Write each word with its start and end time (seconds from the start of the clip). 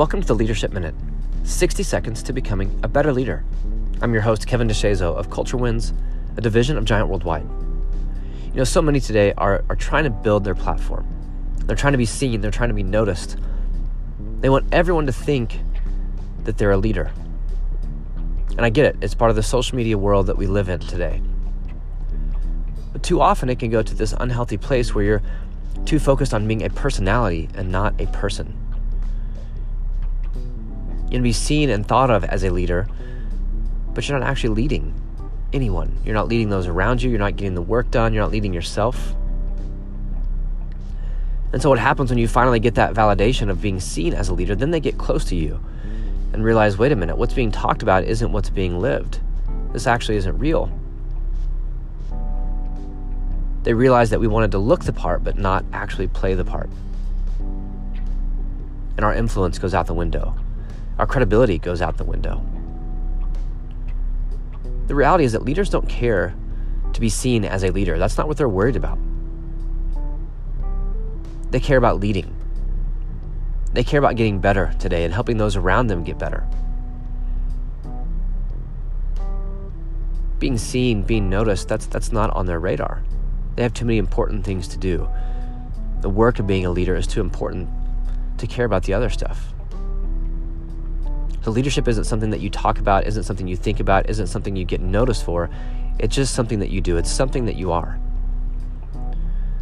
Welcome 0.00 0.22
to 0.22 0.26
the 0.28 0.34
Leadership 0.34 0.72
Minute 0.72 0.94
60 1.44 1.82
seconds 1.82 2.22
to 2.22 2.32
becoming 2.32 2.80
a 2.82 2.88
better 2.88 3.12
leader. 3.12 3.44
I'm 4.00 4.14
your 4.14 4.22
host, 4.22 4.46
Kevin 4.46 4.66
DeShazo 4.66 5.14
of 5.14 5.28
Culture 5.28 5.58
Wins, 5.58 5.92
a 6.38 6.40
division 6.40 6.78
of 6.78 6.86
Giant 6.86 7.10
Worldwide. 7.10 7.46
You 8.46 8.54
know, 8.54 8.64
so 8.64 8.80
many 8.80 8.98
today 8.98 9.34
are, 9.36 9.62
are 9.68 9.76
trying 9.76 10.04
to 10.04 10.10
build 10.10 10.42
their 10.42 10.54
platform. 10.54 11.06
They're 11.66 11.76
trying 11.76 11.92
to 11.92 11.98
be 11.98 12.06
seen, 12.06 12.40
they're 12.40 12.50
trying 12.50 12.70
to 12.70 12.74
be 12.74 12.82
noticed. 12.82 13.36
They 14.40 14.48
want 14.48 14.72
everyone 14.72 15.04
to 15.04 15.12
think 15.12 15.60
that 16.44 16.56
they're 16.56 16.70
a 16.70 16.78
leader. 16.78 17.12
And 18.52 18.62
I 18.62 18.70
get 18.70 18.86
it, 18.86 18.96
it's 19.02 19.14
part 19.14 19.28
of 19.28 19.36
the 19.36 19.42
social 19.42 19.76
media 19.76 19.98
world 19.98 20.28
that 20.28 20.38
we 20.38 20.46
live 20.46 20.70
in 20.70 20.80
today. 20.80 21.20
But 22.94 23.02
too 23.02 23.20
often 23.20 23.50
it 23.50 23.58
can 23.58 23.68
go 23.68 23.82
to 23.82 23.94
this 23.94 24.14
unhealthy 24.18 24.56
place 24.56 24.94
where 24.94 25.04
you're 25.04 25.22
too 25.84 25.98
focused 25.98 26.32
on 26.32 26.48
being 26.48 26.62
a 26.62 26.70
personality 26.70 27.50
and 27.52 27.70
not 27.70 28.00
a 28.00 28.06
person. 28.06 28.56
You 31.10 31.16
can 31.16 31.24
be 31.24 31.32
seen 31.32 31.70
and 31.70 31.84
thought 31.84 32.08
of 32.08 32.22
as 32.22 32.44
a 32.44 32.50
leader, 32.50 32.86
but 33.94 34.08
you're 34.08 34.16
not 34.16 34.28
actually 34.28 34.54
leading 34.54 34.94
anyone. 35.52 35.98
You're 36.04 36.14
not 36.14 36.28
leading 36.28 36.50
those 36.50 36.68
around 36.68 37.02
you. 37.02 37.10
You're 37.10 37.18
not 37.18 37.34
getting 37.34 37.56
the 37.56 37.62
work 37.62 37.90
done. 37.90 38.14
You're 38.14 38.22
not 38.22 38.30
leading 38.30 38.54
yourself. 38.54 39.16
And 41.52 41.60
so, 41.60 41.68
what 41.68 41.80
happens 41.80 42.10
when 42.10 42.18
you 42.20 42.28
finally 42.28 42.60
get 42.60 42.76
that 42.76 42.94
validation 42.94 43.50
of 43.50 43.60
being 43.60 43.80
seen 43.80 44.14
as 44.14 44.28
a 44.28 44.34
leader, 44.34 44.54
then 44.54 44.70
they 44.70 44.78
get 44.78 44.98
close 44.98 45.24
to 45.26 45.34
you 45.34 45.58
and 46.32 46.44
realize 46.44 46.78
wait 46.78 46.92
a 46.92 46.96
minute, 46.96 47.18
what's 47.18 47.34
being 47.34 47.50
talked 47.50 47.82
about 47.82 48.04
isn't 48.04 48.30
what's 48.30 48.50
being 48.50 48.78
lived. 48.78 49.18
This 49.72 49.88
actually 49.88 50.16
isn't 50.18 50.38
real. 50.38 50.70
They 53.64 53.74
realize 53.74 54.10
that 54.10 54.20
we 54.20 54.28
wanted 54.28 54.52
to 54.52 54.58
look 54.58 54.84
the 54.84 54.92
part, 54.92 55.24
but 55.24 55.36
not 55.36 55.64
actually 55.72 56.06
play 56.06 56.34
the 56.34 56.44
part. 56.44 56.70
And 58.96 59.04
our 59.04 59.12
influence 59.12 59.58
goes 59.58 59.74
out 59.74 59.88
the 59.88 59.94
window 59.94 60.36
our 61.00 61.06
credibility 61.06 61.58
goes 61.58 61.80
out 61.80 61.96
the 61.96 62.04
window. 62.04 62.44
The 64.86 64.94
reality 64.94 65.24
is 65.24 65.32
that 65.32 65.42
leaders 65.42 65.70
don't 65.70 65.88
care 65.88 66.34
to 66.92 67.00
be 67.00 67.08
seen 67.08 67.46
as 67.46 67.64
a 67.64 67.70
leader. 67.70 67.98
That's 67.98 68.18
not 68.18 68.28
what 68.28 68.36
they're 68.36 68.50
worried 68.50 68.76
about. 68.76 68.98
They 71.50 71.58
care 71.58 71.78
about 71.78 72.00
leading. 72.00 72.36
They 73.72 73.82
care 73.82 73.98
about 73.98 74.16
getting 74.16 74.40
better 74.40 74.74
today 74.78 75.04
and 75.04 75.14
helping 75.14 75.38
those 75.38 75.56
around 75.56 75.86
them 75.86 76.04
get 76.04 76.18
better. 76.18 76.46
Being 80.38 80.58
seen, 80.58 81.02
being 81.02 81.30
noticed, 81.30 81.66
that's, 81.66 81.86
that's 81.86 82.12
not 82.12 82.28
on 82.36 82.44
their 82.44 82.60
radar. 82.60 83.02
They 83.56 83.62
have 83.62 83.72
too 83.72 83.86
many 83.86 83.96
important 83.96 84.44
things 84.44 84.68
to 84.68 84.76
do. 84.76 85.08
The 86.02 86.10
work 86.10 86.38
of 86.40 86.46
being 86.46 86.66
a 86.66 86.70
leader 86.70 86.94
is 86.94 87.06
too 87.06 87.22
important 87.22 87.70
to 88.36 88.46
care 88.46 88.66
about 88.66 88.82
the 88.82 88.92
other 88.92 89.08
stuff. 89.08 89.54
So 91.42 91.50
leadership 91.50 91.88
isn't 91.88 92.04
something 92.04 92.30
that 92.30 92.40
you 92.40 92.50
talk 92.50 92.78
about, 92.78 93.06
isn't 93.06 93.22
something 93.24 93.48
you 93.48 93.56
think 93.56 93.80
about, 93.80 94.10
isn't 94.10 94.26
something 94.26 94.56
you 94.56 94.64
get 94.64 94.80
noticed 94.80 95.24
for. 95.24 95.48
It's 95.98 96.14
just 96.14 96.34
something 96.34 96.58
that 96.58 96.70
you 96.70 96.80
do. 96.80 96.96
It's 96.96 97.10
something 97.10 97.46
that 97.46 97.56
you 97.56 97.72
are. 97.72 97.98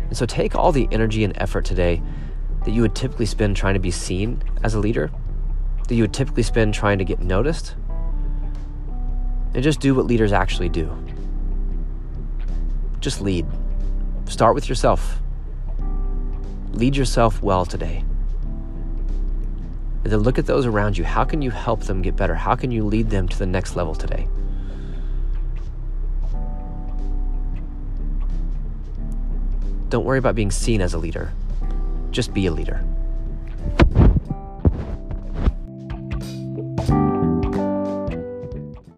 And 0.08 0.16
so 0.16 0.26
take 0.26 0.54
all 0.54 0.72
the 0.72 0.88
energy 0.90 1.22
and 1.22 1.36
effort 1.40 1.64
today 1.64 2.02
that 2.64 2.72
you 2.72 2.82
would 2.82 2.94
typically 2.94 3.26
spend 3.26 3.56
trying 3.56 3.74
to 3.74 3.80
be 3.80 3.90
seen 3.90 4.42
as 4.64 4.74
a 4.74 4.78
leader, 4.78 5.10
that 5.86 5.94
you 5.94 6.02
would 6.02 6.14
typically 6.14 6.42
spend 6.42 6.74
trying 6.74 6.98
to 6.98 7.04
get 7.04 7.20
noticed, 7.20 7.76
and 9.54 9.62
just 9.62 9.80
do 9.80 9.94
what 9.94 10.06
leaders 10.06 10.32
actually 10.32 10.68
do. 10.68 10.90
Just 13.00 13.20
lead. 13.20 13.46
Start 14.26 14.54
with 14.54 14.68
yourself. 14.68 15.20
Lead 16.72 16.96
yourself 16.96 17.42
well 17.42 17.64
today. 17.64 18.04
And 20.04 20.12
then 20.12 20.20
look 20.20 20.38
at 20.38 20.46
those 20.46 20.66
around 20.66 20.96
you. 20.96 21.04
How 21.04 21.24
can 21.24 21.42
you 21.42 21.50
help 21.50 21.82
them 21.82 22.02
get 22.02 22.16
better? 22.16 22.34
How 22.34 22.54
can 22.54 22.70
you 22.70 22.84
lead 22.84 23.10
them 23.10 23.28
to 23.28 23.38
the 23.38 23.46
next 23.46 23.76
level 23.76 23.94
today? 23.94 24.28
Don't 29.88 30.04
worry 30.04 30.18
about 30.18 30.34
being 30.34 30.50
seen 30.50 30.80
as 30.80 30.94
a 30.94 30.98
leader. 30.98 31.32
Just 32.10 32.34
be 32.34 32.46
a 32.46 32.52
leader. 32.52 32.84